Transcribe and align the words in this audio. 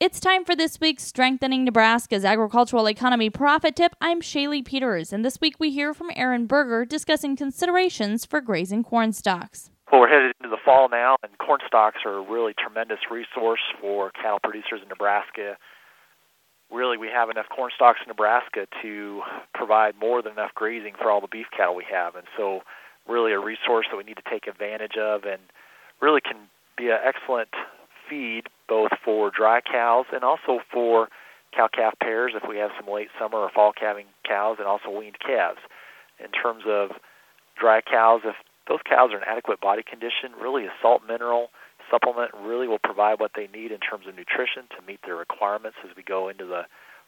It's 0.00 0.18
time 0.18 0.46
for 0.46 0.56
this 0.56 0.80
week's 0.80 1.02
Strengthening 1.02 1.62
Nebraska's 1.62 2.24
Agricultural 2.24 2.88
Economy 2.88 3.28
Profit 3.28 3.76
Tip. 3.76 3.94
I'm 4.00 4.22
Shaylee 4.22 4.64
Peters, 4.64 5.12
and 5.12 5.22
this 5.22 5.42
week 5.42 5.56
we 5.60 5.70
hear 5.70 5.92
from 5.92 6.10
Aaron 6.16 6.46
Berger 6.46 6.86
discussing 6.86 7.36
considerations 7.36 8.24
for 8.24 8.40
grazing 8.40 8.82
corn 8.82 9.12
stalks. 9.12 9.70
Well, 9.92 10.00
we're 10.00 10.08
headed 10.08 10.32
into 10.40 10.48
the 10.48 10.56
fall 10.64 10.88
now, 10.88 11.16
and 11.22 11.36
corn 11.36 11.60
stalks 11.66 11.98
are 12.06 12.14
a 12.14 12.22
really 12.22 12.54
tremendous 12.58 13.00
resource 13.10 13.60
for 13.78 14.10
cattle 14.12 14.38
producers 14.42 14.80
in 14.82 14.88
Nebraska. 14.88 15.58
Really, 16.72 16.96
we 16.96 17.08
have 17.08 17.28
enough 17.28 17.50
corn 17.54 17.70
stalks 17.76 18.00
in 18.02 18.08
Nebraska 18.08 18.68
to 18.80 19.20
provide 19.52 19.98
more 20.00 20.22
than 20.22 20.32
enough 20.32 20.54
grazing 20.54 20.94
for 20.94 21.10
all 21.10 21.20
the 21.20 21.28
beef 21.30 21.48
cattle 21.54 21.76
we 21.76 21.84
have, 21.92 22.14
and 22.14 22.26
so 22.38 22.62
really 23.06 23.32
a 23.32 23.38
resource 23.38 23.84
that 23.90 23.98
we 23.98 24.04
need 24.04 24.16
to 24.16 24.30
take 24.30 24.46
advantage 24.46 24.96
of 24.96 25.24
and 25.24 25.42
really 26.00 26.22
can 26.22 26.48
be 26.78 26.88
an 26.88 26.96
excellent 27.04 27.50
feed 28.10 28.48
both 28.68 28.90
for 29.04 29.30
dry 29.30 29.60
cows 29.60 30.06
and 30.12 30.24
also 30.24 30.58
for 30.72 31.08
cow 31.56 31.68
calf 31.72 31.94
pairs 32.02 32.32
if 32.34 32.48
we 32.48 32.58
have 32.58 32.70
some 32.78 32.92
late 32.92 33.08
summer 33.18 33.38
or 33.38 33.50
fall 33.50 33.72
calving 33.72 34.06
cows 34.26 34.56
and 34.58 34.66
also 34.66 34.90
weaned 34.90 35.18
calves. 35.24 35.60
In 36.22 36.30
terms 36.30 36.64
of 36.66 36.90
dry 37.58 37.80
cows, 37.80 38.20
if 38.24 38.34
those 38.68 38.80
cows 38.84 39.10
are 39.12 39.18
in 39.18 39.24
adequate 39.24 39.60
body 39.60 39.82
condition, 39.82 40.32
really 40.40 40.66
a 40.66 40.72
salt 40.82 41.02
mineral 41.06 41.48
supplement 41.90 42.30
really 42.42 42.68
will 42.68 42.78
provide 42.78 43.18
what 43.18 43.32
they 43.34 43.48
need 43.48 43.72
in 43.72 43.80
terms 43.80 44.06
of 44.06 44.14
nutrition 44.14 44.64
to 44.76 44.86
meet 44.86 45.00
their 45.04 45.16
requirements 45.16 45.76
as 45.82 45.96
we 45.96 46.02
go 46.02 46.28
into 46.28 46.46
the 46.46 46.62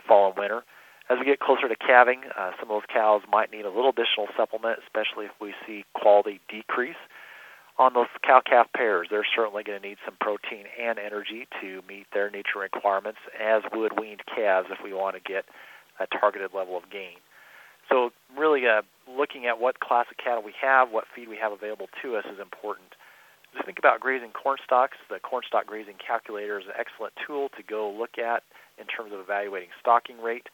fall 0.07 0.29
and 0.31 0.39
winter. 0.39 0.65
As 1.11 1.19
we 1.19 1.25
get 1.25 1.41
closer 1.41 1.69
to 1.69 1.77
calving, 1.77 2.23
uh, 2.37 2.53
some 2.59 2.71
of 2.71 2.81
those 2.81 2.91
cows 2.93 3.23
might 3.31 3.53
need 3.53 3.65
a 3.65 3.71
little 3.71 3.91
additional 3.91 4.29
supplement, 4.37 4.79
especially 4.83 5.27
if 5.27 5.33
we 5.41 5.55
see 5.67 5.85
quality 5.95 6.41
decrease 6.49 6.99
on 7.79 7.95
those 7.95 8.07
cow 8.23 8.41
calf 8.45 8.67
pairs, 8.77 9.09
they're 9.11 9.27
certainly 9.35 9.63
going 9.63 9.81
to 9.81 9.89
need 9.89 9.99
some 10.05 10.17
protein 10.21 10.65
and 10.81 10.99
energy 10.99 11.49
to 11.61 11.83
meet 11.89 12.07
their 12.13 12.31
nutrient 12.31 12.73
requirements, 12.75 13.19
as 13.41 13.63
would 13.73 13.99
weaned 13.99 14.23
calves 14.27 14.69
if 14.71 14.79
we 14.85 14.93
want 14.93 15.17
to 15.17 15.21
get 15.21 15.45
a 15.99 16.07
targeted 16.07 16.51
level 16.55 16.77
of 16.77 16.91
gain. 16.91 17.17
So, 17.91 18.11
really, 18.37 18.67
uh, 18.67 18.83
looking 19.09 19.47
at 19.47 19.59
what 19.59 19.81
class 19.81 20.07
of 20.11 20.17
cattle 20.17 20.43
we 20.43 20.55
have, 20.61 20.91
what 20.91 21.05
feed 21.15 21.29
we 21.29 21.37
have 21.37 21.53
available 21.53 21.89
to 22.03 22.17
us 22.17 22.25
is 22.33 22.39
important. 22.39 22.95
Just 23.53 23.67
think 23.67 23.79
about 23.79 24.01
grazing 24.01 24.31
corn 24.31 24.59
stalks. 24.65 24.97
The 25.11 25.19
corn 25.19 25.43
stalk 25.47 25.67
grazing 25.67 25.97
calculator 26.05 26.59
is 26.59 26.67
an 26.67 26.73
excellent 26.79 27.13
tool 27.27 27.51
to 27.57 27.63
go 27.63 27.91
look 27.91 28.17
at 28.17 28.45
in 28.79 28.87
terms 28.87 29.13
of 29.13 29.21
evaluating 29.21 29.69
stocking 29.81 30.21
rate. 30.21 30.49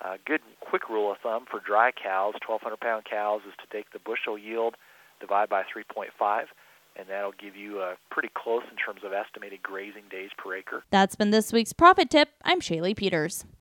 A 0.00 0.16
good 0.24 0.40
quick 0.60 0.88
rule 0.88 1.10
of 1.10 1.18
thumb 1.18 1.44
for 1.50 1.60
dry 1.60 1.90
cows, 1.90 2.34
1,200 2.46 2.78
pound 2.80 3.04
cows, 3.04 3.42
is 3.46 3.54
to 3.58 3.66
take 3.76 3.90
the 3.92 3.98
bushel 3.98 4.38
yield 4.38 4.76
divide 5.20 5.48
by 5.48 5.62
3.5 5.62 6.44
and 6.98 7.08
that'll 7.08 7.32
give 7.32 7.56
you 7.56 7.80
a 7.80 7.94
pretty 8.10 8.28
close 8.34 8.64
in 8.70 8.76
terms 8.76 9.02
of 9.04 9.12
estimated 9.12 9.62
grazing 9.62 10.02
days 10.10 10.30
per 10.36 10.56
acre. 10.56 10.82
That's 10.90 11.14
been 11.14 11.30
this 11.30 11.52
week's 11.52 11.72
profit 11.72 12.10
tip. 12.10 12.30
I'm 12.44 12.60
Shaylee 12.60 12.96
Peters. 12.96 13.44